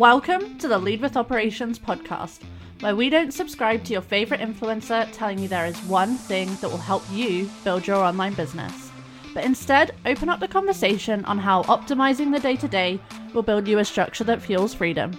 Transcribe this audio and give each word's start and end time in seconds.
Welcome 0.00 0.56
to 0.56 0.66
the 0.66 0.78
Lead 0.78 1.02
with 1.02 1.18
Operations 1.18 1.78
podcast, 1.78 2.40
where 2.80 2.96
we 2.96 3.10
don't 3.10 3.34
subscribe 3.34 3.84
to 3.84 3.92
your 3.92 4.00
favorite 4.00 4.40
influencer 4.40 5.06
telling 5.12 5.38
you 5.38 5.46
there 5.46 5.66
is 5.66 5.76
one 5.80 6.14
thing 6.16 6.48
that 6.62 6.70
will 6.70 6.78
help 6.78 7.02
you 7.12 7.50
build 7.64 7.86
your 7.86 7.98
online 7.98 8.32
business, 8.32 8.90
but 9.34 9.44
instead 9.44 9.94
open 10.06 10.30
up 10.30 10.40
the 10.40 10.48
conversation 10.48 11.22
on 11.26 11.36
how 11.36 11.64
optimizing 11.64 12.32
the 12.32 12.40
day 12.40 12.56
to 12.56 12.66
day 12.66 12.98
will 13.34 13.42
build 13.42 13.68
you 13.68 13.78
a 13.78 13.84
structure 13.84 14.24
that 14.24 14.40
fuels 14.40 14.72
freedom. 14.72 15.12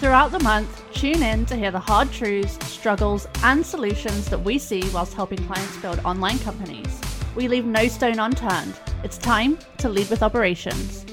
Throughout 0.00 0.32
the 0.32 0.40
month, 0.40 0.82
tune 0.94 1.22
in 1.22 1.44
to 1.44 1.56
hear 1.56 1.70
the 1.70 1.78
hard 1.78 2.10
truths, 2.10 2.56
struggles, 2.66 3.28
and 3.42 3.66
solutions 3.66 4.30
that 4.30 4.42
we 4.42 4.56
see 4.56 4.82
whilst 4.94 5.12
helping 5.12 5.46
clients 5.46 5.76
build 5.76 6.00
online 6.06 6.38
companies. 6.38 6.98
We 7.36 7.48
leave 7.48 7.66
no 7.66 7.86
stone 7.88 8.18
unturned. 8.18 8.80
It's 9.04 9.18
time 9.18 9.58
to 9.76 9.90
lead 9.90 10.08
with 10.08 10.22
operations. 10.22 11.04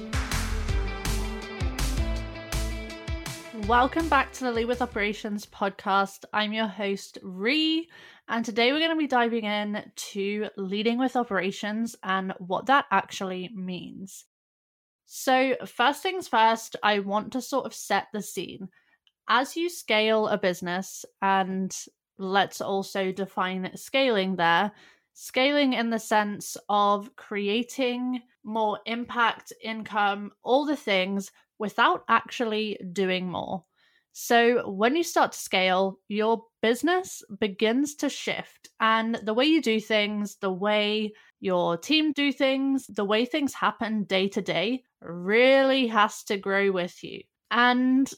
Welcome 3.68 4.10
back 4.10 4.32
to 4.34 4.44
the 4.44 4.52
Lead 4.52 4.66
with 4.66 4.84
Operations 4.84 5.48
podcast. 5.48 6.24
I'm 6.32 6.54
your 6.54 6.68
host, 6.68 7.18
Ree, 7.24 7.90
and 8.28 8.46
today 8.46 8.72
we're 8.72 8.78
going 8.78 8.92
to 8.92 8.96
be 8.96 9.08
diving 9.08 9.44
in 9.44 9.92
to 9.96 10.50
leading 10.56 11.00
with 11.00 11.16
operations 11.16 11.96
and 12.04 12.32
what 12.38 12.68
that 12.68 12.86
actually 12.92 13.50
means. 13.56 14.26
So, 15.08 15.56
first 15.66 16.04
things 16.04 16.28
first, 16.28 16.76
I 16.84 17.00
want 17.00 17.34
to 17.34 17.42
sort 17.42 17.66
of 17.66 17.74
set 17.74 18.06
the 18.14 18.22
scene. 18.22 18.70
As 19.28 19.58
you 19.58 19.70
scale 19.70 20.28
a 20.28 20.38
business, 20.38 21.04
and 21.24 21.76
let's 22.20 22.62
also 22.62 23.12
define 23.12 23.72
scaling 23.76 24.36
there, 24.36 24.74
scaling 25.14 25.74
in 25.74 25.90
the 25.90 25.98
sense 25.98 26.56
of 26.70 27.16
creating 27.16 28.22
more 28.44 28.80
impact, 28.86 29.52
income, 29.64 30.34
all 30.44 30.66
the 30.66 30.76
things 30.76 31.32
without 31.60 32.04
actually 32.10 32.78
doing 32.92 33.30
more. 33.30 33.64
So, 34.18 34.70
when 34.70 34.96
you 34.96 35.04
start 35.04 35.34
to 35.34 35.38
scale, 35.38 36.00
your 36.08 36.46
business 36.62 37.22
begins 37.40 37.96
to 37.96 38.10
shift, 38.10 38.70
and 38.80 39.16
the 39.16 39.34
way 39.34 39.46
you 39.46 39.62
do 39.62 39.82
things, 39.82 40.38
the 40.38 40.54
way 40.54 41.12
your 41.42 41.78
team 41.78 42.14
do 42.14 42.32
things, 42.32 42.88
the 42.88 43.04
way 43.04 43.26
things 43.26 43.54
happen 43.54 44.06
day 44.06 44.30
to 44.30 44.42
day 44.42 44.84
really 45.02 45.88
has 45.88 46.24
to 46.26 46.38
grow 46.38 46.72
with 46.72 47.04
you. 47.04 47.22
And 47.52 48.10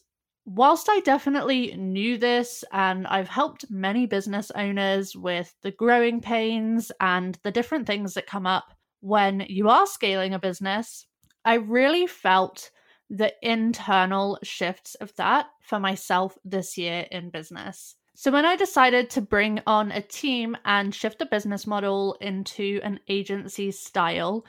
whilst 0.46 0.88
I 0.90 1.00
definitely 1.00 1.76
knew 1.76 2.18
this, 2.18 2.64
and 2.72 3.08
I've 3.08 3.28
helped 3.28 3.66
many 3.70 4.06
business 4.06 4.52
owners 4.52 5.16
with 5.16 5.54
the 5.64 5.72
growing 5.72 6.22
pains 6.22 6.92
and 7.02 7.38
the 7.44 7.52
different 7.52 7.88
things 7.88 8.14
that 8.14 8.28
come 8.28 8.48
up 8.48 8.66
when 9.02 9.46
you 9.50 9.70
are 9.70 9.86
scaling 9.86 10.34
a 10.34 10.40
business, 10.40 11.06
I 11.44 11.56
really 11.56 12.08
felt 12.08 12.72
the 13.10 13.34
internal 13.42 14.38
shifts 14.44 14.96
of 14.96 15.16
that 15.16 15.48
for 15.62 15.80
myself 15.80 16.38
this 16.44 16.78
year 16.78 17.06
in 17.12 17.30
business. 17.30 17.96
So, 18.16 18.32
when 18.32 18.46
I 18.46 18.56
decided 18.56 19.12
to 19.12 19.22
bring 19.22 19.62
on 19.68 19.92
a 19.92 20.02
team 20.02 20.58
and 20.66 20.94
shift 20.94 21.20
the 21.20 21.28
business 21.28 21.68
model 21.68 22.18
into 22.20 22.80
an 22.84 23.00
agency 23.08 23.72
style, 23.72 24.44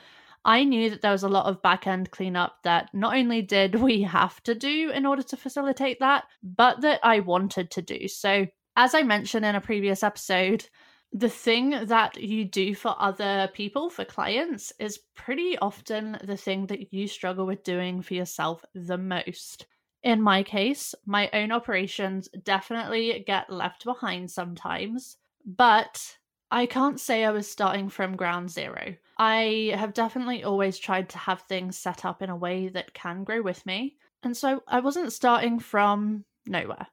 I 0.44 0.64
knew 0.64 0.88
that 0.88 1.02
there 1.02 1.12
was 1.12 1.22
a 1.22 1.28
lot 1.28 1.46
of 1.46 1.60
back 1.60 1.86
end 1.86 2.10
cleanup 2.10 2.62
that 2.64 2.88
not 2.94 3.14
only 3.14 3.42
did 3.42 3.74
we 3.74 4.02
have 4.02 4.42
to 4.44 4.54
do 4.54 4.90
in 4.90 5.04
order 5.04 5.22
to 5.22 5.36
facilitate 5.36 6.00
that, 6.00 6.24
but 6.42 6.80
that 6.80 7.00
I 7.02 7.20
wanted 7.20 7.70
to 7.72 7.82
do. 7.82 8.08
So, 8.08 8.46
as 8.74 8.94
I 8.94 9.02
mentioned 9.02 9.44
in 9.44 9.54
a 9.54 9.60
previous 9.60 10.02
episode, 10.02 10.66
the 11.12 11.28
thing 11.28 11.70
that 11.70 12.20
you 12.20 12.44
do 12.44 12.74
for 12.74 12.94
other 12.98 13.48
people, 13.54 13.90
for 13.90 14.04
clients, 14.04 14.72
is 14.78 15.00
pretty 15.14 15.58
often 15.58 16.18
the 16.24 16.36
thing 16.36 16.66
that 16.66 16.92
you 16.92 17.08
struggle 17.08 17.46
with 17.46 17.64
doing 17.64 18.02
for 18.02 18.14
yourself 18.14 18.64
the 18.74 18.98
most. 18.98 19.66
In 20.02 20.22
my 20.22 20.42
case, 20.42 20.94
my 21.06 21.28
own 21.32 21.50
operations 21.50 22.28
definitely 22.44 23.24
get 23.26 23.50
left 23.50 23.84
behind 23.84 24.30
sometimes, 24.30 25.16
but 25.44 26.18
I 26.50 26.66
can't 26.66 27.00
say 27.00 27.24
I 27.24 27.30
was 27.30 27.50
starting 27.50 27.88
from 27.88 28.16
ground 28.16 28.50
zero. 28.50 28.94
I 29.18 29.72
have 29.74 29.94
definitely 29.94 30.44
always 30.44 30.78
tried 30.78 31.08
to 31.10 31.18
have 31.18 31.42
things 31.42 31.76
set 31.76 32.04
up 32.04 32.22
in 32.22 32.30
a 32.30 32.36
way 32.36 32.68
that 32.68 32.94
can 32.94 33.24
grow 33.24 33.42
with 33.42 33.64
me. 33.66 33.96
And 34.22 34.36
so 34.36 34.62
I 34.68 34.80
wasn't 34.80 35.12
starting 35.12 35.58
from 35.58 36.24
nowhere 36.46 36.86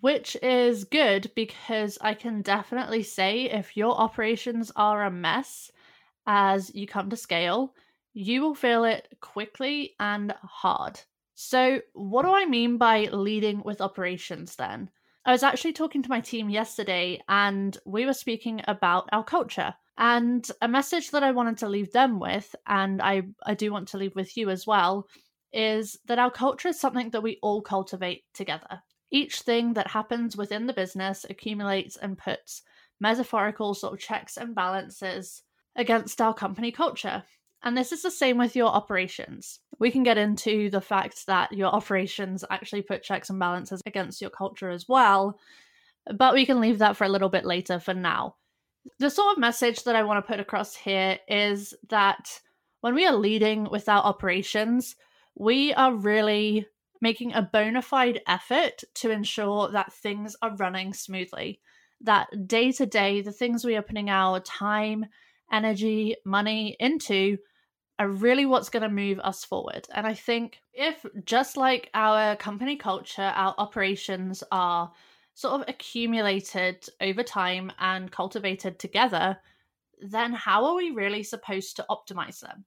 which 0.00 0.36
is 0.42 0.84
good 0.84 1.30
because 1.34 1.98
I 2.00 2.14
can 2.14 2.42
definitely 2.42 3.02
say 3.02 3.42
if 3.42 3.76
your 3.76 3.94
operations 3.94 4.72
are 4.76 5.04
a 5.04 5.10
mess 5.10 5.70
as 6.26 6.74
you 6.74 6.86
come 6.86 7.10
to 7.10 7.16
scale, 7.16 7.74
you 8.14 8.40
will 8.40 8.54
feel 8.54 8.84
it 8.84 9.08
quickly 9.20 9.94
and 10.00 10.32
hard. 10.42 11.00
So, 11.34 11.80
what 11.92 12.22
do 12.22 12.32
I 12.32 12.46
mean 12.46 12.78
by 12.78 13.08
leading 13.12 13.62
with 13.62 13.80
operations 13.80 14.56
then? 14.56 14.90
I 15.26 15.32
was 15.32 15.42
actually 15.42 15.72
talking 15.72 16.02
to 16.02 16.10
my 16.10 16.20
team 16.20 16.48
yesterday 16.48 17.20
and 17.28 17.76
we 17.84 18.06
were 18.06 18.14
speaking 18.14 18.62
about 18.66 19.08
our 19.12 19.24
culture. 19.24 19.74
And 19.98 20.48
a 20.60 20.68
message 20.68 21.10
that 21.10 21.22
I 21.22 21.32
wanted 21.32 21.58
to 21.58 21.68
leave 21.68 21.92
them 21.92 22.18
with, 22.18 22.54
and 22.66 23.00
I, 23.00 23.22
I 23.44 23.54
do 23.54 23.72
want 23.72 23.88
to 23.88 23.98
leave 23.98 24.14
with 24.16 24.36
you 24.36 24.50
as 24.50 24.66
well, 24.66 25.06
is 25.52 25.98
that 26.06 26.18
our 26.18 26.30
culture 26.30 26.68
is 26.68 26.80
something 26.80 27.10
that 27.10 27.22
we 27.22 27.38
all 27.42 27.62
cultivate 27.62 28.24
together. 28.34 28.82
Each 29.14 29.42
thing 29.42 29.74
that 29.74 29.86
happens 29.86 30.36
within 30.36 30.66
the 30.66 30.72
business 30.72 31.24
accumulates 31.30 31.96
and 31.96 32.18
puts 32.18 32.62
metaphorical 32.98 33.72
sort 33.72 33.92
of 33.92 34.00
checks 34.00 34.36
and 34.36 34.56
balances 34.56 35.44
against 35.76 36.20
our 36.20 36.34
company 36.34 36.72
culture. 36.72 37.22
And 37.62 37.76
this 37.76 37.92
is 37.92 38.02
the 38.02 38.10
same 38.10 38.38
with 38.38 38.56
your 38.56 38.66
operations. 38.66 39.60
We 39.78 39.92
can 39.92 40.02
get 40.02 40.18
into 40.18 40.68
the 40.68 40.80
fact 40.80 41.26
that 41.28 41.52
your 41.52 41.68
operations 41.68 42.44
actually 42.50 42.82
put 42.82 43.04
checks 43.04 43.30
and 43.30 43.38
balances 43.38 43.80
against 43.86 44.20
your 44.20 44.30
culture 44.30 44.68
as 44.68 44.88
well, 44.88 45.38
but 46.12 46.34
we 46.34 46.44
can 46.44 46.60
leave 46.60 46.80
that 46.80 46.96
for 46.96 47.04
a 47.04 47.08
little 47.08 47.28
bit 47.28 47.44
later 47.44 47.78
for 47.78 47.94
now. 47.94 48.34
The 48.98 49.10
sort 49.10 49.30
of 49.30 49.38
message 49.38 49.84
that 49.84 49.94
I 49.94 50.02
want 50.02 50.26
to 50.26 50.28
put 50.28 50.40
across 50.40 50.74
here 50.74 51.20
is 51.28 51.72
that 51.88 52.40
when 52.80 52.96
we 52.96 53.06
are 53.06 53.14
leading 53.14 53.70
with 53.70 53.88
our 53.88 54.02
operations, 54.02 54.96
we 55.36 55.72
are 55.74 55.94
really 55.94 56.66
making 57.04 57.34
a 57.34 57.42
bona 57.42 57.82
fide 57.82 58.22
effort 58.26 58.82
to 58.94 59.10
ensure 59.10 59.70
that 59.70 59.92
things 59.92 60.34
are 60.40 60.56
running 60.56 60.94
smoothly. 60.94 61.60
That 62.00 62.48
day 62.48 62.72
to 62.72 62.86
day, 62.86 63.20
the 63.20 63.30
things 63.30 63.62
we 63.62 63.76
are 63.76 63.82
putting 63.82 64.08
our 64.08 64.40
time, 64.40 65.04
energy, 65.52 66.16
money 66.24 66.78
into 66.80 67.36
are 67.98 68.08
really 68.08 68.46
what's 68.46 68.70
going 68.70 68.84
to 68.84 68.88
move 68.88 69.20
us 69.20 69.44
forward. 69.44 69.86
And 69.94 70.06
I 70.06 70.14
think 70.14 70.60
if, 70.72 71.04
just 71.26 71.58
like 71.58 71.90
our 71.92 72.36
company 72.36 72.76
culture, 72.76 73.32
our 73.34 73.54
operations 73.58 74.42
are 74.50 74.90
sort 75.34 75.60
of 75.60 75.68
accumulated 75.68 76.86
over 77.02 77.22
time 77.22 77.70
and 77.78 78.10
cultivated 78.10 78.78
together, 78.78 79.36
then 80.00 80.32
how 80.32 80.64
are 80.64 80.74
we 80.74 80.90
really 80.90 81.22
supposed 81.22 81.76
to 81.76 81.86
optimize 81.90 82.40
them? 82.40 82.64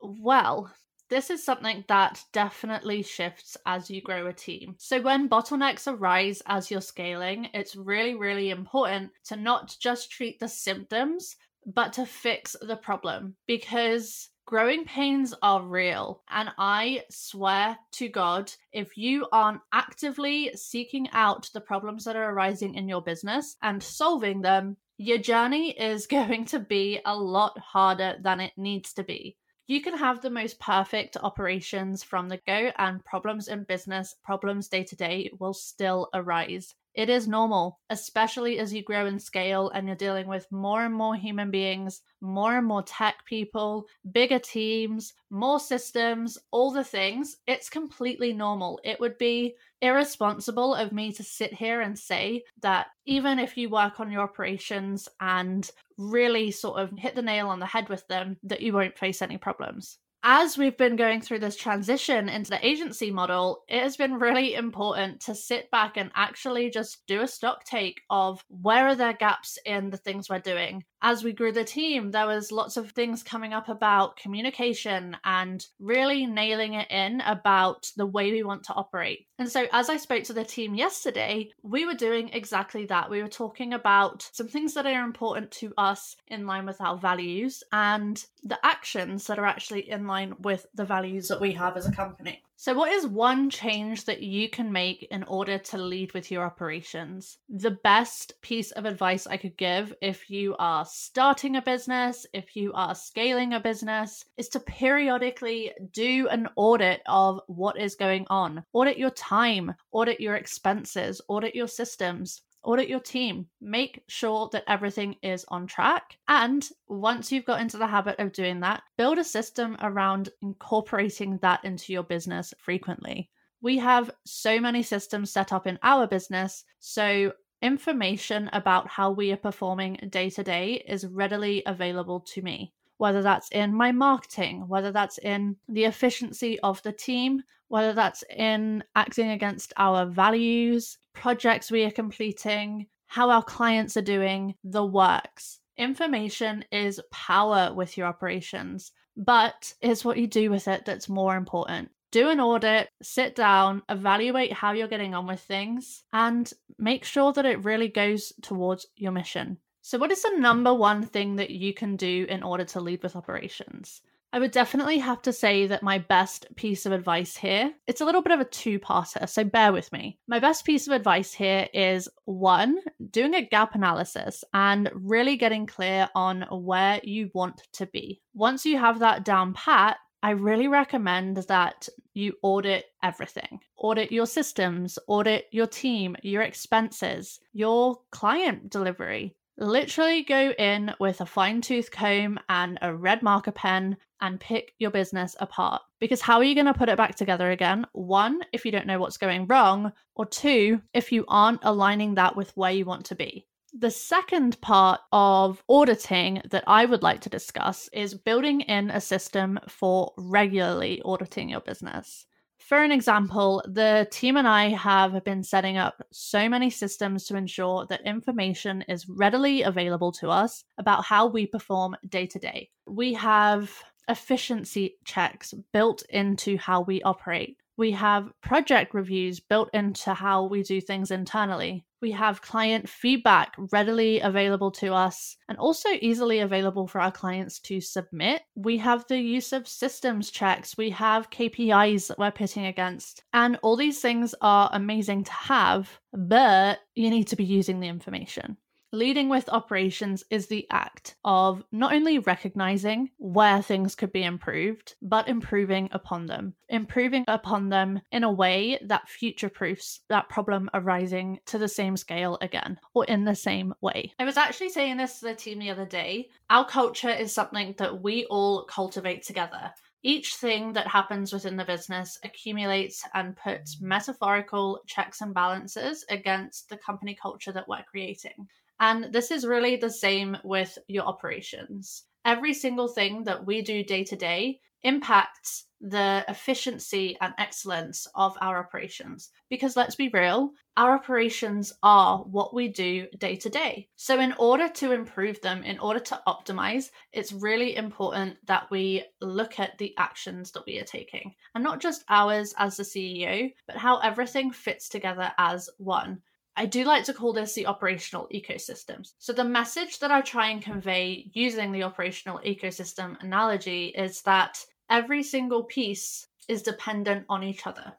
Well, 0.00 0.72
this 1.10 1.28
is 1.28 1.44
something 1.44 1.84
that 1.88 2.24
definitely 2.32 3.02
shifts 3.02 3.56
as 3.66 3.90
you 3.90 4.00
grow 4.00 4.28
a 4.28 4.32
team. 4.32 4.76
So, 4.78 5.00
when 5.00 5.28
bottlenecks 5.28 5.86
arise 5.86 6.40
as 6.46 6.70
you're 6.70 6.80
scaling, 6.80 7.48
it's 7.52 7.76
really, 7.76 8.14
really 8.14 8.50
important 8.50 9.10
to 9.24 9.36
not 9.36 9.76
just 9.80 10.10
treat 10.10 10.38
the 10.38 10.48
symptoms, 10.48 11.36
but 11.66 11.92
to 11.94 12.06
fix 12.06 12.56
the 12.62 12.76
problem 12.76 13.34
because 13.46 14.30
growing 14.46 14.84
pains 14.84 15.34
are 15.42 15.62
real. 15.62 16.22
And 16.30 16.50
I 16.58 17.04
swear 17.10 17.78
to 17.92 18.08
God, 18.08 18.52
if 18.72 18.96
you 18.96 19.26
aren't 19.32 19.60
actively 19.72 20.50
seeking 20.54 21.08
out 21.12 21.48
the 21.52 21.60
problems 21.60 22.04
that 22.04 22.16
are 22.16 22.30
arising 22.30 22.74
in 22.74 22.88
your 22.88 23.02
business 23.02 23.56
and 23.62 23.82
solving 23.82 24.40
them, 24.40 24.76
your 24.96 25.18
journey 25.18 25.70
is 25.70 26.06
going 26.18 26.44
to 26.46 26.58
be 26.58 27.00
a 27.04 27.16
lot 27.16 27.58
harder 27.58 28.16
than 28.22 28.40
it 28.40 28.52
needs 28.56 28.92
to 28.94 29.04
be. 29.04 29.36
You 29.70 29.80
can 29.80 29.96
have 29.98 30.20
the 30.20 30.30
most 30.30 30.58
perfect 30.58 31.16
operations 31.16 32.02
from 32.02 32.28
the 32.28 32.38
go, 32.38 32.72
and 32.76 33.04
problems 33.04 33.46
in 33.46 33.62
business, 33.62 34.16
problems 34.24 34.66
day 34.66 34.82
to 34.82 34.96
day 34.96 35.30
will 35.38 35.54
still 35.54 36.08
arise. 36.12 36.74
It 36.94 37.08
is 37.08 37.28
normal, 37.28 37.78
especially 37.88 38.58
as 38.58 38.74
you 38.74 38.82
grow 38.82 39.06
in 39.06 39.18
scale 39.18 39.70
and 39.70 39.86
you're 39.86 39.96
dealing 39.96 40.26
with 40.26 40.50
more 40.50 40.84
and 40.84 40.94
more 40.94 41.14
human 41.14 41.50
beings, 41.50 42.02
more 42.20 42.58
and 42.58 42.66
more 42.66 42.82
tech 42.82 43.24
people, 43.24 43.86
bigger 44.12 44.38
teams, 44.40 45.14
more 45.30 45.60
systems, 45.60 46.36
all 46.50 46.72
the 46.72 46.84
things. 46.84 47.36
It's 47.46 47.70
completely 47.70 48.32
normal. 48.32 48.80
It 48.82 48.98
would 48.98 49.18
be 49.18 49.54
irresponsible 49.80 50.74
of 50.74 50.92
me 50.92 51.12
to 51.12 51.22
sit 51.22 51.54
here 51.54 51.80
and 51.80 51.98
say 51.98 52.42
that 52.62 52.88
even 53.06 53.38
if 53.38 53.56
you 53.56 53.70
work 53.70 54.00
on 54.00 54.10
your 54.10 54.22
operations 54.22 55.08
and 55.20 55.70
really 55.96 56.50
sort 56.50 56.80
of 56.80 56.90
hit 56.98 57.14
the 57.14 57.22
nail 57.22 57.48
on 57.48 57.60
the 57.60 57.66
head 57.66 57.88
with 57.88 58.06
them, 58.08 58.36
that 58.42 58.62
you 58.62 58.72
won't 58.72 58.98
face 58.98 59.22
any 59.22 59.38
problems 59.38 59.98
as 60.22 60.58
we've 60.58 60.76
been 60.76 60.96
going 60.96 61.20
through 61.20 61.38
this 61.38 61.56
transition 61.56 62.28
into 62.28 62.50
the 62.50 62.66
agency 62.66 63.10
model, 63.10 63.64
it 63.68 63.82
has 63.82 63.96
been 63.96 64.14
really 64.18 64.54
important 64.54 65.20
to 65.22 65.34
sit 65.34 65.70
back 65.70 65.96
and 65.96 66.10
actually 66.14 66.70
just 66.70 67.06
do 67.06 67.22
a 67.22 67.28
stock 67.28 67.64
take 67.64 68.02
of 68.10 68.44
where 68.48 68.86
are 68.88 68.94
there 68.94 69.14
gaps 69.14 69.58
in 69.64 69.90
the 69.90 69.96
things 69.96 70.28
we're 70.28 70.38
doing? 70.38 70.84
As 71.02 71.24
we 71.24 71.32
grew 71.32 71.52
the 71.52 71.64
team, 71.64 72.10
there 72.10 72.26
was 72.26 72.52
lots 72.52 72.76
of 72.76 72.90
things 72.90 73.22
coming 73.22 73.52
up 73.52 73.68
about 73.68 74.16
communication 74.16 75.16
and 75.24 75.66
really 75.78 76.26
nailing 76.26 76.74
it 76.74 76.90
in 76.90 77.20
about 77.22 77.90
the 77.96 78.06
way 78.06 78.30
we 78.30 78.42
want 78.42 78.64
to 78.64 78.74
operate. 78.74 79.26
And 79.38 79.48
so, 79.48 79.66
as 79.72 79.88
I 79.88 79.96
spoke 79.96 80.24
to 80.24 80.32
the 80.32 80.44
team 80.44 80.74
yesterday, 80.74 81.50
we 81.62 81.86
were 81.86 81.94
doing 81.94 82.30
exactly 82.32 82.86
that. 82.86 83.10
We 83.10 83.22
were 83.22 83.28
talking 83.28 83.72
about 83.72 84.28
some 84.32 84.48
things 84.48 84.74
that 84.74 84.86
are 84.86 85.04
important 85.04 85.50
to 85.52 85.72
us 85.78 86.16
in 86.28 86.46
line 86.46 86.66
with 86.66 86.80
our 86.80 86.96
values 86.96 87.62
and 87.72 88.22
the 88.42 88.58
actions 88.64 89.26
that 89.26 89.38
are 89.38 89.46
actually 89.46 89.90
in 89.90 90.06
line 90.06 90.34
with 90.40 90.66
the 90.74 90.84
values 90.84 91.28
that 91.28 91.40
we 91.40 91.52
have 91.52 91.76
as 91.76 91.86
a 91.86 91.92
company. 91.92 92.42
So, 92.62 92.74
what 92.74 92.92
is 92.92 93.06
one 93.06 93.48
change 93.48 94.04
that 94.04 94.22
you 94.22 94.50
can 94.50 94.70
make 94.70 95.04
in 95.04 95.22
order 95.22 95.56
to 95.56 95.78
lead 95.78 96.12
with 96.12 96.30
your 96.30 96.44
operations? 96.44 97.38
The 97.48 97.70
best 97.70 98.34
piece 98.42 98.70
of 98.72 98.84
advice 98.84 99.26
I 99.26 99.38
could 99.38 99.56
give 99.56 99.94
if 100.02 100.28
you 100.28 100.56
are 100.58 100.84
starting 100.84 101.56
a 101.56 101.62
business, 101.62 102.26
if 102.34 102.54
you 102.54 102.74
are 102.74 102.94
scaling 102.94 103.54
a 103.54 103.60
business, 103.60 104.26
is 104.36 104.50
to 104.50 104.60
periodically 104.60 105.72
do 105.92 106.28
an 106.28 106.50
audit 106.54 107.00
of 107.06 107.40
what 107.46 107.80
is 107.80 107.94
going 107.94 108.26
on. 108.28 108.62
Audit 108.74 108.98
your 108.98 109.12
time, 109.12 109.72
audit 109.92 110.20
your 110.20 110.34
expenses, 110.34 111.22
audit 111.28 111.54
your 111.54 111.66
systems 111.66 112.42
audit 112.62 112.88
your 112.88 113.00
team, 113.00 113.46
make 113.60 114.02
sure 114.08 114.48
that 114.52 114.64
everything 114.68 115.16
is 115.22 115.44
on 115.48 115.66
track. 115.66 116.18
And 116.28 116.68
once 116.88 117.32
you've 117.32 117.44
got 117.44 117.60
into 117.60 117.78
the 117.78 117.86
habit 117.86 118.18
of 118.18 118.32
doing 118.32 118.60
that, 118.60 118.82
build 118.96 119.18
a 119.18 119.24
system 119.24 119.76
around 119.80 120.30
incorporating 120.42 121.38
that 121.42 121.64
into 121.64 121.92
your 121.92 122.02
business 122.02 122.52
frequently. 122.58 123.30
We 123.62 123.78
have 123.78 124.10
so 124.24 124.60
many 124.60 124.82
systems 124.82 125.30
set 125.30 125.52
up 125.52 125.66
in 125.66 125.78
our 125.82 126.06
business. 126.06 126.64
So, 126.78 127.32
information 127.62 128.48
about 128.54 128.88
how 128.88 129.10
we 129.10 129.32
are 129.32 129.36
performing 129.36 130.08
day 130.08 130.30
to 130.30 130.42
day 130.42 130.82
is 130.88 131.06
readily 131.06 131.62
available 131.66 132.20
to 132.20 132.40
me 132.40 132.72
whether 133.00 133.22
that's 133.22 133.48
in 133.48 133.72
my 133.72 133.90
marketing, 133.90 134.68
whether 134.68 134.92
that's 134.92 135.16
in 135.16 135.56
the 135.70 135.84
efficiency 135.84 136.60
of 136.60 136.82
the 136.82 136.92
team, 136.92 137.42
whether 137.68 137.94
that's 137.94 138.22
in 138.28 138.84
acting 138.94 139.30
against 139.30 139.72
our 139.78 140.04
values, 140.04 140.98
projects 141.14 141.70
we 141.70 141.82
are 141.84 141.90
completing, 141.90 142.86
how 143.06 143.30
our 143.30 143.42
clients 143.42 143.96
are 143.96 144.02
doing, 144.02 144.54
the 144.64 144.84
works. 144.84 145.60
Information 145.78 146.62
is 146.70 147.00
power 147.10 147.72
with 147.72 147.96
your 147.96 148.06
operations, 148.06 148.92
but 149.16 149.72
it's 149.80 150.04
what 150.04 150.18
you 150.18 150.26
do 150.26 150.50
with 150.50 150.68
it 150.68 150.84
that's 150.84 151.08
more 151.08 151.36
important. 151.36 151.90
Do 152.10 152.28
an 152.28 152.38
audit, 152.38 152.90
sit 153.00 153.34
down, 153.34 153.82
evaluate 153.88 154.52
how 154.52 154.72
you're 154.72 154.88
getting 154.88 155.14
on 155.14 155.26
with 155.26 155.40
things, 155.40 156.04
and 156.12 156.52
make 156.76 157.06
sure 157.06 157.32
that 157.32 157.46
it 157.46 157.64
really 157.64 157.88
goes 157.88 158.34
towards 158.42 158.84
your 158.94 159.12
mission. 159.12 159.56
So, 159.82 159.98
what 159.98 160.12
is 160.12 160.22
the 160.22 160.36
number 160.36 160.74
one 160.74 161.02
thing 161.04 161.36
that 161.36 161.50
you 161.50 161.72
can 161.72 161.96
do 161.96 162.26
in 162.28 162.42
order 162.42 162.64
to 162.64 162.80
lead 162.80 163.02
with 163.02 163.16
operations? 163.16 164.02
I 164.32 164.38
would 164.38 164.52
definitely 164.52 164.98
have 164.98 165.22
to 165.22 165.32
say 165.32 165.66
that 165.66 165.82
my 165.82 165.98
best 165.98 166.46
piece 166.54 166.86
of 166.86 166.92
advice 166.92 167.36
here, 167.36 167.74
it's 167.88 168.00
a 168.00 168.04
little 168.04 168.22
bit 168.22 168.32
of 168.32 168.38
a 168.38 168.44
two-parter, 168.44 169.28
so 169.28 169.42
bear 169.42 169.72
with 169.72 169.90
me. 169.90 170.18
My 170.28 170.38
best 170.38 170.64
piece 170.64 170.86
of 170.86 170.92
advice 170.92 171.32
here 171.32 171.66
is 171.74 172.08
one, 172.26 172.78
doing 173.10 173.34
a 173.34 173.44
gap 173.44 173.74
analysis 173.74 174.44
and 174.54 174.88
really 174.94 175.36
getting 175.36 175.66
clear 175.66 176.08
on 176.14 176.42
where 176.42 177.00
you 177.02 177.30
want 177.34 177.62
to 177.72 177.86
be. 177.86 178.20
Once 178.32 178.64
you 178.64 178.78
have 178.78 179.00
that 179.00 179.24
down 179.24 179.52
pat, 179.54 179.96
I 180.22 180.30
really 180.30 180.68
recommend 180.68 181.38
that 181.48 181.88
you 182.14 182.34
audit 182.42 182.84
everything. 183.02 183.58
Audit 183.78 184.12
your 184.12 184.26
systems, 184.26 184.96
audit 185.08 185.46
your 185.50 185.66
team, 185.66 186.14
your 186.22 186.42
expenses, 186.42 187.40
your 187.52 187.98
client 188.10 188.70
delivery, 188.70 189.34
Literally 189.60 190.22
go 190.22 190.52
in 190.52 190.94
with 191.00 191.20
a 191.20 191.26
fine 191.26 191.60
tooth 191.60 191.90
comb 191.90 192.40
and 192.48 192.78
a 192.80 192.94
red 192.94 193.22
marker 193.22 193.50
pen 193.52 193.98
and 194.22 194.40
pick 194.40 194.72
your 194.78 194.90
business 194.90 195.36
apart. 195.38 195.82
Because 195.98 196.22
how 196.22 196.38
are 196.38 196.44
you 196.44 196.54
going 196.54 196.66
to 196.66 196.72
put 196.72 196.88
it 196.88 196.96
back 196.96 197.14
together 197.14 197.50
again? 197.50 197.86
One, 197.92 198.40
if 198.54 198.64
you 198.64 198.72
don't 198.72 198.86
know 198.86 198.98
what's 198.98 199.18
going 199.18 199.46
wrong, 199.48 199.92
or 200.14 200.24
two, 200.24 200.80
if 200.94 201.12
you 201.12 201.26
aren't 201.28 201.60
aligning 201.62 202.14
that 202.14 202.36
with 202.36 202.56
where 202.56 202.72
you 202.72 202.86
want 202.86 203.04
to 203.06 203.14
be. 203.14 203.46
The 203.78 203.90
second 203.90 204.58
part 204.62 205.00
of 205.12 205.62
auditing 205.68 206.40
that 206.50 206.64
I 206.66 206.86
would 206.86 207.02
like 207.02 207.20
to 207.20 207.28
discuss 207.28 207.90
is 207.92 208.14
building 208.14 208.62
in 208.62 208.88
a 208.90 209.00
system 209.00 209.60
for 209.68 210.14
regularly 210.16 211.02
auditing 211.04 211.50
your 211.50 211.60
business. 211.60 212.24
For 212.60 212.82
an 212.82 212.92
example, 212.92 213.64
the 213.66 214.06
team 214.12 214.36
and 214.36 214.46
I 214.46 214.68
have 214.68 215.24
been 215.24 215.42
setting 215.42 215.76
up 215.76 216.06
so 216.12 216.48
many 216.48 216.70
systems 216.70 217.24
to 217.24 217.36
ensure 217.36 217.86
that 217.86 218.06
information 218.06 218.82
is 218.82 219.08
readily 219.08 219.62
available 219.62 220.12
to 220.12 220.28
us 220.28 220.64
about 220.78 221.04
how 221.04 221.26
we 221.26 221.46
perform 221.46 221.96
day 222.08 222.26
to 222.26 222.38
day. 222.38 222.70
We 222.86 223.14
have 223.14 223.72
efficiency 224.08 224.96
checks 225.04 225.54
built 225.72 226.02
into 226.10 226.58
how 226.58 226.82
we 226.82 227.02
operate. 227.02 227.56
We 227.76 227.92
have 227.92 228.30
project 228.42 228.94
reviews 228.94 229.40
built 229.40 229.70
into 229.72 230.12
how 230.12 230.44
we 230.44 230.62
do 230.62 230.80
things 230.80 231.10
internally. 231.10 231.84
We 232.00 232.10
have 232.12 232.42
client 232.42 232.88
feedback 232.88 233.54
readily 233.72 234.20
available 234.20 234.70
to 234.72 234.94
us 234.94 235.36
and 235.48 235.58
also 235.58 235.88
easily 236.00 236.40
available 236.40 236.86
for 236.86 237.00
our 237.00 237.12
clients 237.12 237.60
to 237.60 237.80
submit. 237.80 238.42
We 238.54 238.78
have 238.78 239.04
the 239.08 239.18
use 239.18 239.52
of 239.52 239.68
systems 239.68 240.30
checks. 240.30 240.76
We 240.76 240.90
have 240.90 241.30
KPIs 241.30 242.08
that 242.08 242.18
we're 242.18 242.30
pitting 242.30 242.66
against. 242.66 243.22
And 243.32 243.58
all 243.62 243.76
these 243.76 244.00
things 244.00 244.34
are 244.40 244.70
amazing 244.72 245.24
to 245.24 245.32
have, 245.32 245.90
but 246.12 246.78
you 246.94 247.10
need 247.10 247.28
to 247.28 247.36
be 247.36 247.44
using 247.44 247.80
the 247.80 247.88
information. 247.88 248.56
Leading 248.92 249.28
with 249.28 249.48
operations 249.48 250.24
is 250.30 250.48
the 250.48 250.66
act 250.68 251.14
of 251.24 251.62
not 251.70 251.92
only 251.92 252.18
recognizing 252.18 253.08
where 253.18 253.62
things 253.62 253.94
could 253.94 254.10
be 254.10 254.24
improved, 254.24 254.96
but 255.00 255.28
improving 255.28 255.88
upon 255.92 256.26
them. 256.26 256.54
Improving 256.68 257.24
upon 257.28 257.68
them 257.68 258.00
in 258.10 258.24
a 258.24 258.32
way 258.32 258.80
that 258.82 259.08
future 259.08 259.48
proofs 259.48 260.00
that 260.08 260.28
problem 260.28 260.68
arising 260.74 261.38
to 261.46 261.56
the 261.56 261.68
same 261.68 261.96
scale 261.96 262.36
again 262.40 262.80
or 262.92 263.04
in 263.04 263.24
the 263.24 263.34
same 263.36 263.72
way. 263.80 264.12
I 264.18 264.24
was 264.24 264.36
actually 264.36 264.70
saying 264.70 264.96
this 264.96 265.20
to 265.20 265.26
the 265.26 265.34
team 265.36 265.60
the 265.60 265.70
other 265.70 265.86
day. 265.86 266.30
Our 266.50 266.66
culture 266.66 267.10
is 267.10 267.32
something 267.32 267.76
that 267.78 268.02
we 268.02 268.24
all 268.24 268.64
cultivate 268.64 269.22
together. 269.22 269.70
Each 270.02 270.34
thing 270.34 270.72
that 270.72 270.88
happens 270.88 271.32
within 271.32 271.56
the 271.56 271.64
business 271.64 272.18
accumulates 272.24 273.06
and 273.14 273.36
puts 273.36 273.80
metaphorical 273.80 274.80
checks 274.88 275.20
and 275.20 275.32
balances 275.32 276.04
against 276.08 276.70
the 276.70 276.76
company 276.78 277.14
culture 277.14 277.52
that 277.52 277.68
we're 277.68 277.84
creating. 277.84 278.48
And 278.80 279.12
this 279.12 279.30
is 279.30 279.46
really 279.46 279.76
the 279.76 279.90
same 279.90 280.38
with 280.42 280.78
your 280.88 281.04
operations. 281.04 282.04
Every 282.24 282.54
single 282.54 282.88
thing 282.88 283.24
that 283.24 283.46
we 283.46 283.62
do 283.62 283.84
day 283.84 284.04
to 284.04 284.16
day 284.16 284.60
impacts 284.82 285.66
the 285.82 286.24
efficiency 286.28 287.16
and 287.20 287.32
excellence 287.38 288.06
of 288.14 288.36
our 288.40 288.58
operations. 288.58 289.30
Because 289.48 289.76
let's 289.76 289.94
be 289.94 290.10
real, 290.12 290.50
our 290.76 290.94
operations 290.94 291.72
are 291.82 292.18
what 292.18 292.54
we 292.54 292.68
do 292.68 293.06
day 293.18 293.36
to 293.36 293.50
day. 293.50 293.88
So, 293.96 294.20
in 294.20 294.34
order 294.38 294.68
to 294.68 294.92
improve 294.92 295.40
them, 295.40 295.62
in 295.62 295.78
order 295.78 296.00
to 296.00 296.20
optimize, 296.26 296.90
it's 297.12 297.32
really 297.32 297.76
important 297.76 298.36
that 298.46 298.70
we 298.70 299.04
look 299.20 299.58
at 299.58 299.76
the 299.78 299.94
actions 299.98 300.52
that 300.52 300.64
we 300.66 300.78
are 300.78 300.84
taking 300.84 301.34
and 301.54 301.64
not 301.64 301.80
just 301.80 302.04
ours 302.08 302.54
as 302.58 302.76
the 302.76 302.82
CEO, 302.82 303.52
but 303.66 303.76
how 303.76 303.98
everything 303.98 304.50
fits 304.50 304.88
together 304.88 305.32
as 305.38 305.68
one. 305.78 306.22
I 306.60 306.66
do 306.66 306.84
like 306.84 307.04
to 307.04 307.14
call 307.14 307.32
this 307.32 307.54
the 307.54 307.64
operational 307.64 308.28
ecosystems. 308.34 309.14
So, 309.18 309.32
the 309.32 309.44
message 309.44 309.98
that 310.00 310.10
I 310.10 310.20
try 310.20 310.50
and 310.50 310.60
convey 310.60 311.30
using 311.32 311.72
the 311.72 311.84
operational 311.84 312.38
ecosystem 312.40 313.18
analogy 313.22 313.86
is 313.86 314.20
that 314.22 314.62
every 314.90 315.22
single 315.22 315.64
piece 315.64 316.26
is 316.48 316.60
dependent 316.60 317.24
on 317.30 317.42
each 317.42 317.66
other. 317.66 317.94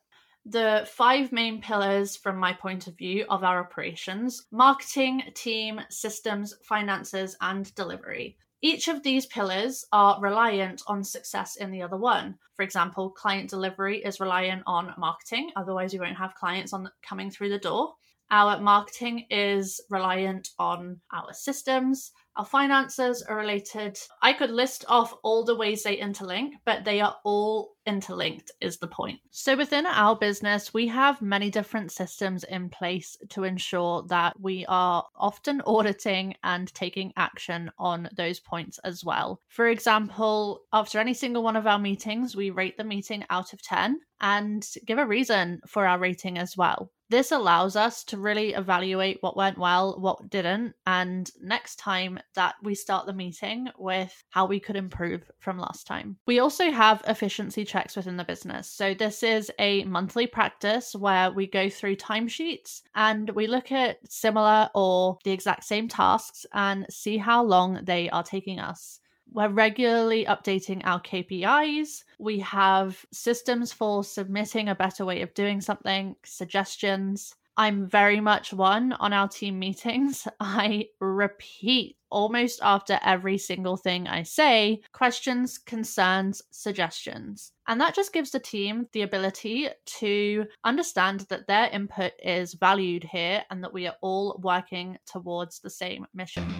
The 0.46 0.88
five 0.88 1.32
main 1.32 1.60
pillars, 1.60 2.16
from 2.16 2.38
my 2.38 2.54
point 2.54 2.86
of 2.86 2.96
view, 2.96 3.26
of 3.30 3.44
our 3.44 3.62
operations 3.62 4.46
marketing, 4.52 5.24
team, 5.34 5.82
systems, 5.90 6.54
finances, 6.62 7.36
and 7.42 7.74
delivery. 7.74 8.38
Each 8.62 8.88
of 8.88 9.02
these 9.02 9.26
pillars 9.26 9.88
are 9.92 10.22
reliant 10.22 10.84
on 10.86 11.04
success 11.04 11.56
in 11.56 11.72
the 11.72 11.82
other 11.82 11.98
one. 11.98 12.38
For 12.56 12.62
example, 12.62 13.10
client 13.10 13.50
delivery 13.50 14.04
is 14.04 14.20
reliant 14.20 14.62
on 14.68 14.94
marketing, 15.00 15.50
otherwise, 15.56 15.96
you 15.96 16.00
won't 16.00 16.16
have 16.18 16.36
clients 16.36 16.74
on 16.74 16.92
coming 17.02 17.32
through 17.32 17.50
the 17.50 17.58
door. 17.58 17.96
Our 18.32 18.62
marketing 18.62 19.26
is 19.30 19.82
reliant 19.90 20.52
on 20.58 21.02
our 21.12 21.34
systems. 21.34 22.14
Our 22.38 22.46
finances 22.46 23.22
are 23.24 23.36
related. 23.36 24.00
I 24.22 24.32
could 24.32 24.52
list 24.52 24.86
off 24.88 25.14
all 25.22 25.44
the 25.44 25.58
ways 25.58 25.84
they 25.84 25.98
interlink, 25.98 26.52
but 26.64 26.86
they 26.86 27.02
are 27.02 27.18
all 27.26 27.74
interlinked, 27.86 28.52
is 28.62 28.78
the 28.78 28.88
point. 28.88 29.20
So, 29.32 29.58
within 29.58 29.86
our 29.86 30.16
business, 30.16 30.74
we 30.74 30.88
have 30.88 31.22
many 31.22 31.50
different 31.50 31.92
systems 31.92 32.46
in 32.46 32.70
place 32.70 33.18
to 33.32 33.44
ensure 33.44 34.04
that 34.04 34.40
we 34.40 34.66
are 34.70 35.04
often 35.14 35.62
auditing 35.68 36.36
and 36.42 36.74
taking 36.74 37.12
action 37.18 37.70
on 37.78 38.08
those 38.16 38.40
points 38.40 38.80
as 38.86 39.04
well. 39.04 39.42
For 39.50 39.68
example, 39.68 40.62
after 40.72 41.00
any 41.00 41.14
single 41.14 41.44
one 41.44 41.58
of 41.58 41.68
our 41.68 41.80
meetings, 41.80 42.34
we 42.34 42.50
rate 42.50 42.78
the 42.78 42.86
meeting 42.86 43.26
out 43.30 43.52
of 43.52 43.62
10 43.62 44.00
and 44.22 44.66
give 44.86 45.00
a 45.00 45.06
reason 45.06 45.60
for 45.68 45.86
our 45.86 46.00
rating 46.00 46.38
as 46.38 46.56
well. 46.56 46.92
This 47.12 47.34
allows 47.34 47.76
us 47.76 48.06
to 48.06 48.18
really 48.18 48.54
evaluate 48.54 49.18
what 49.20 49.36
went 49.36 49.58
well, 49.58 50.00
what 50.00 50.30
didn't, 50.30 50.76
and 50.88 51.30
next 51.42 51.76
time 51.76 52.18
that 52.36 52.56
we 52.64 52.74
start 52.74 53.06
the 53.06 53.12
meeting 53.12 53.68
with 53.78 54.24
how 54.30 54.46
we 54.46 54.62
could 54.62 54.78
improve 54.78 55.30
from 55.40 55.60
last 55.60 55.86
time. 55.86 56.16
We 56.26 56.40
also 56.40 56.72
have 56.72 57.04
efficiency 57.06 57.66
checks 57.66 57.98
within 57.98 58.16
the 58.16 58.24
business. 58.24 58.72
So, 58.72 58.94
this 58.94 59.24
is 59.24 59.52
a 59.60 59.84
monthly 59.84 60.26
practice 60.26 60.96
where 60.96 61.34
we 61.34 61.48
go 61.48 61.70
through 61.70 61.98
timesheets 61.98 62.82
and 62.96 63.30
we 63.32 63.46
look 63.46 63.74
at 63.74 63.98
similar 64.10 64.70
or 64.74 65.18
the 65.26 65.32
exact 65.32 65.66
same 65.66 65.90
tasks 65.90 66.46
and 66.54 66.86
see 66.90 67.18
how 67.18 67.44
long 67.44 67.82
they 67.84 68.10
are 68.12 68.24
taking 68.24 68.62
us. 68.62 69.01
We're 69.34 69.50
regularly 69.50 70.26
updating 70.26 70.82
our 70.84 71.00
KPIs. 71.02 72.04
We 72.20 72.40
have 72.40 73.06
systems 73.14 73.72
for 73.72 74.04
submitting 74.04 74.68
a 74.68 74.76
better 74.76 75.06
way 75.06 75.22
of 75.22 75.34
doing 75.34 75.62
something, 75.62 76.16
suggestions. 76.26 77.36
I'm 77.56 77.88
very 77.88 78.20
much 78.20 78.54
one 78.54 78.94
on 78.94 79.14
our 79.14 79.28
team 79.30 79.58
meetings. 79.58 80.28
I 80.40 80.88
repeat 81.00 81.96
almost 82.10 82.60
after 82.62 83.00
every 83.06 83.38
single 83.38 83.78
thing 83.78 84.06
I 84.08 84.24
say 84.24 84.82
questions, 84.92 85.58
concerns, 85.58 86.42
suggestions. 86.52 87.54
And 87.68 87.80
that 87.80 87.96
just 87.96 88.12
gives 88.12 88.32
the 88.32 88.40
team 88.40 88.88
the 88.92 89.04
ability 89.04 89.70
to 90.00 90.46
understand 90.66 91.22
that 91.30 91.48
their 91.48 91.70
input 91.70 92.12
is 92.22 92.54
valued 92.54 93.06
here 93.06 93.44
and 93.50 93.64
that 93.64 93.74
we 93.74 93.88
are 93.88 93.96
all 94.02 94.40
working 94.44 94.98
towards 95.06 95.60
the 95.60 95.70
same 95.70 96.06
mission. 96.14 96.54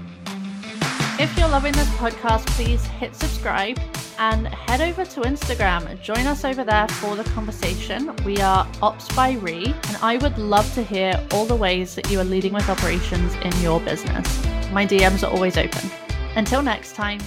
If 1.22 1.38
you're 1.38 1.48
loving 1.48 1.74
this 1.74 1.88
podcast, 1.90 2.48
please 2.48 2.84
hit 2.84 3.16
subscribe 3.16 3.80
and 4.18 4.48
head 4.48 4.82
over 4.82 5.06
to 5.06 5.22
Instagram. 5.22 6.02
Join 6.02 6.26
us 6.26 6.44
over 6.44 6.64
there 6.64 6.88
for 6.88 7.16
the 7.16 7.24
conversation. 7.26 8.16
We 8.26 8.38
are 8.38 8.68
Ops 8.82 9.08
by 9.16 9.34
Re, 9.34 9.66
and 9.66 9.98
I 10.02 10.18
would 10.18 10.38
love 10.40 10.74
to 10.74 10.84
hear 10.84 11.14
all 11.32 11.46
the 11.46 11.56
ways 11.56 11.94
that 11.94 12.10
you 12.10 12.20
are 12.20 12.24
leading 12.24 12.54
with 12.54 12.68
operations 12.70 13.36
in 13.36 13.52
your 13.62 13.80
business. 13.82 14.44
My 14.72 14.86
DMs 14.86 15.22
are 15.22 15.32
always 15.32 15.58
open. 15.58 15.92
Until 16.36 16.64
next 16.64 16.94
time, 16.96 17.20